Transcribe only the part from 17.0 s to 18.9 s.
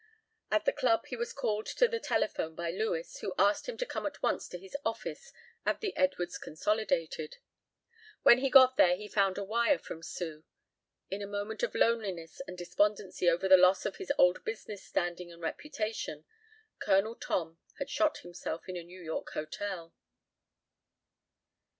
Tom had shot himself in a